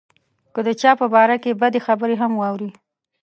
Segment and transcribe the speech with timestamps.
[0.53, 2.69] که د چا په باره کې بدې خبرې هم واوري.